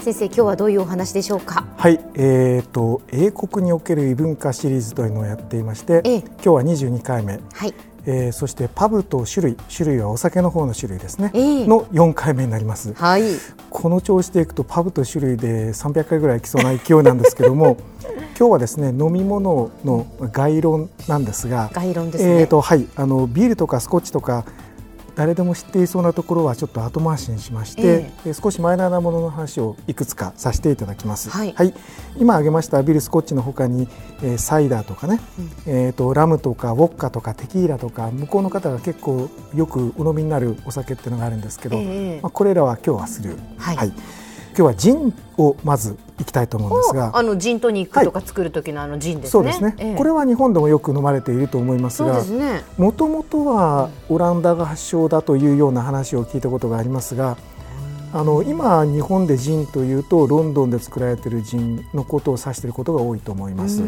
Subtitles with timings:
[0.00, 1.66] 先生今日はどういうお話でしょうか？
[1.76, 7.40] はいえーと英国における異文化シリーズというのをやっていまして、ええ、今日は22回目。
[7.52, 7.74] はい。
[8.06, 13.22] えー、そしてパブと種類種類はお酒の方の種類ですね、えー、の4回目になります、はい、
[13.68, 17.76] この調子でいくとパブと種類で300回ぐらいいきそうな勢いなんですけども
[18.38, 24.46] 今日はですね飲み物の概論なんですが概論ですね、えーとはい、あのビールとかスコッチとか
[25.18, 31.28] 誰でも知っていそうなところはちょっと後回しにしまして、えー、少しマイナーなものの話をいくつかさせていただきます。
[31.28, 31.74] はい、はい、
[32.18, 33.88] 今挙げましたビルスコッチのほかに、
[34.22, 35.18] えー、サイダーとかね、
[35.66, 43.36] うん、えーと、ラムとかウォッカとかテキーラとか向こうの方が結構よくお飲みになるお酒っていうのがあるんですけど、えー、まあ、これらは今日はする。
[43.58, 43.92] はい、はい
[44.58, 47.16] 今日はジンをまずいきたいと思うんですが。
[47.16, 52.24] あのジントニックとか作る時のあのジンですね、そうですね、ええ、これは日本でもよく飲まれていると思いますが
[52.76, 57.36] もともとはオランダが発祥だというような話を聞いたことがありますが
[58.12, 63.82] あの今日本でジンというとロンドンで作られているジンのことを指していることが多いと思います。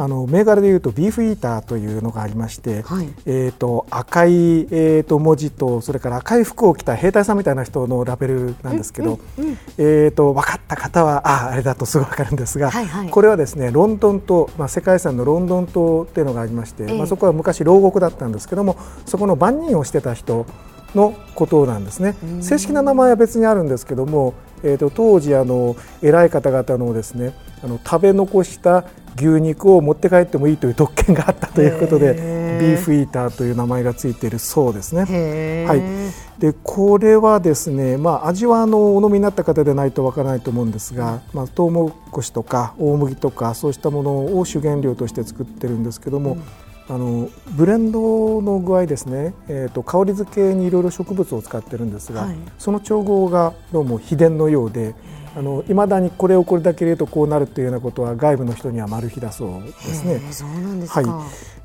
[0.00, 20.46] あの銘柄でいうとビーフイーターというのがありまして、はい、えっ、と赤いえっ、ー、と文字とそれから赤い服を着た兵隊さんみたいな人のラベルなんですけど、うんうん、えっ、と分かった方はああれだとすぐ分かるんですが、はいはい、これはですねロンドン島まあ世界遺産のロンドン島っていうのがありまして、えー、まあそこは昔牢獄だったんですけどもそこの番人をしてた人
[20.94, 22.16] のことなんですね。
[22.40, 28.84] 正式な名前は別にあるんですけども、えーと、当時あの偉い方々のですねあの食べ残した
[29.16, 32.14] 牛肉を持って帰ってもいいという特権があったということで
[32.58, 35.64] ビーフイーターという名前がついているそうですね。
[35.66, 35.82] はい、
[36.40, 46.42] でこれはですね、まあ、味はあのお飲みになった方でないとわからないと思うんですが、まあ、トウモロコシとか大麦とかそうしたものを主原料として作ってるんですけども、うん。
[46.90, 54.94] あのブレンドの具合ですね、えーと、香り付けにいろいろ植物を使ってるんですが、はい、その調合がどうも秘伝のようで
[55.68, 60.20] いまだにこれをこれだけ入れるとこうなるというようなことは外部の人にはマル秘だそうですね。
[60.32, 61.04] そうなんですはい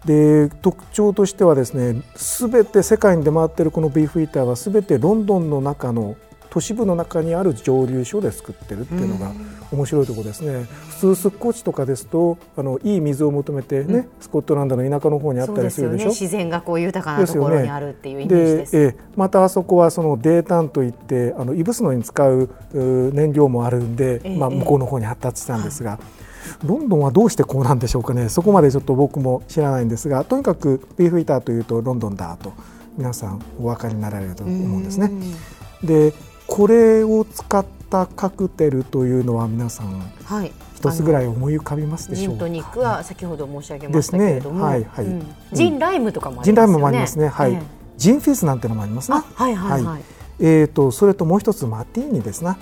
[0.06, 6.18] で特徴としてはですねすべて世界に出回っているこのビーフイーターはすべてロンドンの中の
[6.54, 9.32] 都市部の中にある蒸留所で作ってるっていうのが
[9.72, 25.98] 面白いところですね、普通スッコ地とかですとあのいい水を求めてね、うん、スコットランドの田舎の方にあったりするでしょ、ね、自然がこう豊かなところにあるっていうイメージです、ね、えまたあそこはその泥炭といってあのいぶすのに使う燃料もあるんで、えまあ、向こうの方に発達したんですが。
[26.66, 32.54] ロンドンはどうしてこうなんでしょうかね、そこまでちょっと僕も知らないんですが、とにかくビーフイーターというとロンドンだと
[32.98, 35.12] 皆さんお分かりになられると思うんですね。
[35.84, 36.14] で
[36.48, 42.34] これを使ったカクテルというのは皆さん、はい、一つぐらい思い浮かびますでしょうか？
[42.34, 46.52] ジントニックは先ほど申し上げましたけれども、ね、はいはい、うん、ジンライムとかもありますね。
[46.52, 47.28] ジンライムもありますね。
[47.28, 47.54] はい。
[47.54, 47.62] えー、
[47.98, 49.18] ジンフィスなんてのもありますね。
[49.18, 49.84] はいはいはい。
[49.84, 50.04] はい、
[50.46, 52.58] えーと、それともう一つマティーニですな。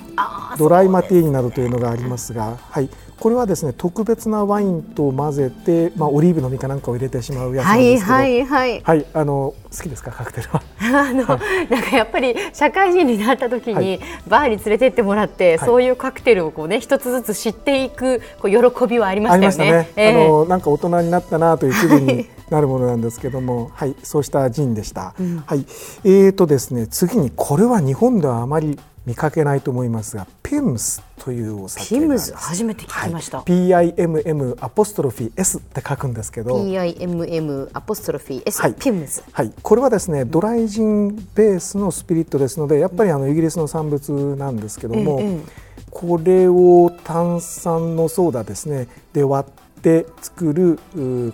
[0.59, 2.87] ドライマティーニなどというのがありますが、はい、
[3.19, 10.11] これはですね特別なワインと混ぜて、まあ、オリーブの実かなんかを入れてしまうやつなんですけど、はいはいはい、はい、あの好きですか？
[10.11, 10.61] カクテルは。
[10.77, 19.77] あの、はい、なんかやっぱり社会人になった時に、はい、バーに連れてってもらって、そういうカクテルをこうね一つずつ知っていくこう喜びはありましたよね。
[19.77, 19.89] ね。
[19.95, 25.15] えー、あのなんか大人になったなという気分になるものなんですけども、はい、そうしたジンでした。
[25.19, 25.65] うん、はい、
[26.03, 33.37] えーとですね、次にこれは日本ではあまり見かけないと思いますが、ピムスというお酒ピムス初めて聞きました。
[33.37, 39.23] はい、PIMM アポストロフィー S って書くんですけど、PIMM アポストロフィー S、はい、ピムス。
[39.31, 45.43] はい、これはですね、ドライジンベースのスピリットですので、やっぱりあのイギリスの産物なんですけども、うんうん、
[45.89, 50.79] これを炭酸のソーダですねで割って作る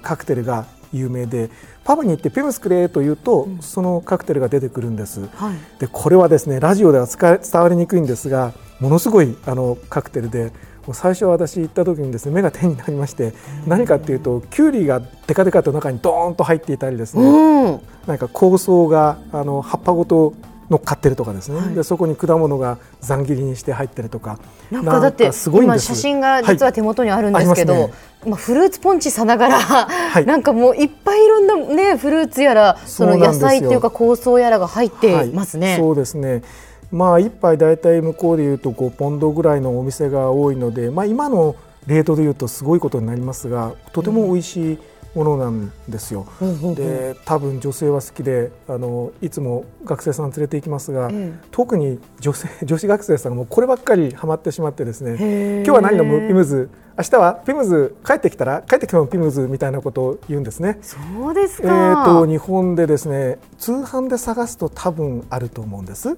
[0.01, 1.49] カクテルが有名で
[1.83, 10.51] パブに行ってピムスくれと言うと、うん、そのカクテルが出てくるんです、はい、でこれはですねラジオでは伝わりにくいんですがものすごいあのカクテルで
[10.93, 13.33] 最初私行った時にですね目が点になりまして
[13.65, 20.33] 何かっていうときゅうりがデカデカと中にドーンと入っていたりですね、うん、なんか香草があの葉っぱごと
[20.69, 24.37] 乗っかってるとかですね、はい、でそこに果物がざん切りにして入ってるとか。
[24.69, 27.81] なんかだって今写真が実は手元にあるんですけど、はい。
[27.83, 27.93] ね、
[28.25, 35.77] まあ、フルーツポンチさながら、はい、なんかもういっぱいいろんな、ね、フルーツやらその野菜っていうか香草やらが入ってますね。
[35.79, 36.41] そうですね。
[36.91, 41.55] まあ、1杯大体向こうでいうと5ポンドぐらいのお店が多いので、まあ、今の
[41.85, 44.79] レートでいうとすごいことになりますがとても美味しい
[45.17, 46.27] ものなんですよ。
[46.75, 51.09] で多分女性は好きであのいつも学生さん連れて行きますが、
[51.49, 56.27] 特に女性 女子学生さんがもうこればっかりはまってしまってですね今日は何飲む？
[56.27, 60.77] ピムズ明日はピムズ帰ってきたら帰ってきてもピムズみたいなことを言うんですね。
[60.81, 60.97] そ
[61.29, 61.67] うですか。
[61.67, 66.15] えっ、と日本でですね通販で探すと多分あると思うんです。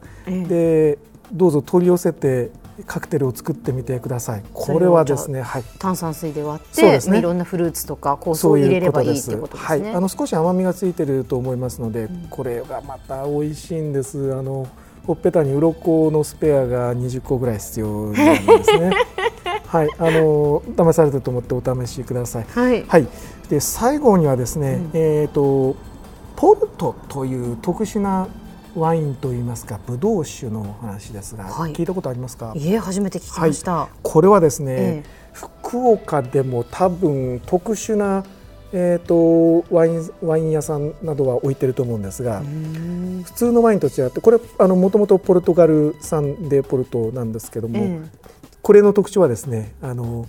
[0.47, 0.97] で
[1.31, 2.49] どうぞ取り寄せて
[2.85, 4.43] カクテルを作ってみてください。
[4.53, 9.83] これはですね、はい、炭酸水で割って、ね、いろんなフルーツとか香草を入れればいいってことですね。
[9.83, 14.33] はい、あの少し甘みがついてると思いますので、うん、これがまた美味しいんです。
[14.33, 14.67] あの
[15.05, 18.91] ほっぺたに鱗のスペアが20個ぐらい必要なんですね。
[19.65, 22.45] はい、あの騙されたと思ってお試しください。
[22.49, 22.85] はい。
[22.87, 23.07] はい、
[23.49, 25.75] で最後にはですね、うん、えっ、と
[26.35, 28.27] ポルトという特殊な
[28.75, 32.53] ワインといいますかブドウ酒の話ですが、はい、聞いたことありますか？
[32.55, 38.23] いえ初めて聞きました、はい、これはですね、え福岡でも多分特殊な
[38.71, 42.43] えーと、ワインワイン屋さんなどは置いてると思うんですが
[43.23, 48.07] 普通のワインと違ってこれもともとポルトガル産でポルトなんですけども、えー、
[48.61, 50.27] これの特徴はですねあの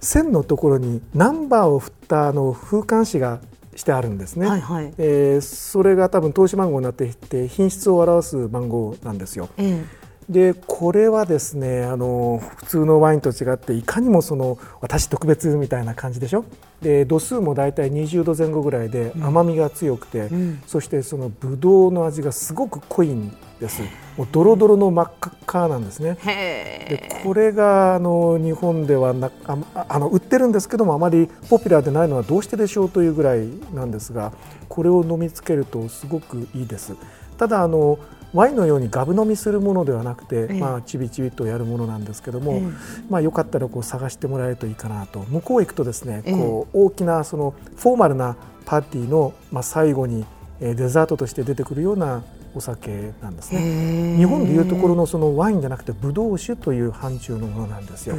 [0.00, 3.40] 線のところにナンバーを振ったあの風管紙が
[3.78, 9.48] してあるんですね、はいはい、えー、それが多分投資番号になっていて品質を表す番号なんですよ。
[9.56, 9.84] え。
[10.28, 16.44] でこれはですねあの普通のワインと違っていかにもその私特別みたいな感じでしょ？
[16.82, 23.82] で度数も大体20度前後ぐらいで甘みが強くて、うん、そしてそのブドウの味がすごく濃いんです。
[24.16, 26.16] もうドロドロの真っ赤っかなんですね。
[26.24, 34.32] でこれがあの日本ではなああの売ってるんですけどもあまりポピュラーでないのはどうしてでしょうというぐらいなんですが
[34.68, 36.94] これを飲みつけるとすごくいいです
[37.38, 37.98] ただあの
[38.34, 42.60] ワインのようにガブ飲みするものではなくて、まあ、ちびちびとやるものなんですけども、
[43.08, 45.20] まあ、よかったらこう探してもらえるといいかなと。
[45.30, 48.36] 向こうへ行くとですね、こう大きなそのフォーマルな
[48.66, 50.26] パーティーの、まあ、最後に
[50.60, 52.22] デザートとして出てくるような
[52.54, 54.16] お酒なんですね。
[54.16, 58.16] 日本でいうところのそのワインじゃなくてブドウ酒という範疇のものなんですよ。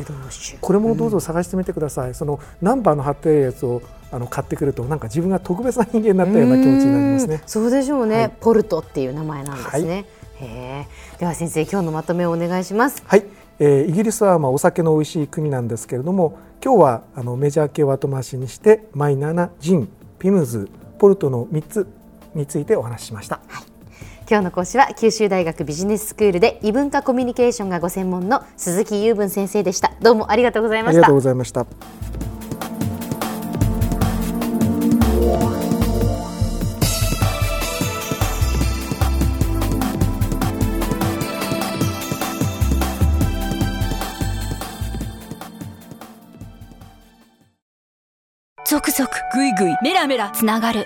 [0.62, 3.81] これもどうぞ探してみてください、うん、そのナンバーの貼ってるやつを
[4.12, 7.44] あの買ってくるとなんか自分が特別な人間になったような気持ちになりますね。
[7.45, 10.06] そうでしょうね、はい、ポルトっていう名前なんですね、
[10.39, 10.85] は
[11.15, 13.03] い、では先生今日のまとめをお願いします。
[13.06, 13.25] はい、
[13.59, 21.88] えー、イギリスはまあお酒の美味しい国なんですけれども今日はあのメジャー系を後回しにしてマイナーなジンピムズポルトの3つ
[22.39, 23.63] についてお話ししました、はい。
[24.30, 29.91] 今日の講師は九州大学ビジネススクールで異文化コミュニケーションがご専門の鈴木雄文先生でした。
[30.01, 31.00] どうもありがとうございました。
[31.00, 31.65] ありがとうございました。
[48.69, 50.85] 続々ぐいぐいメラメラつながる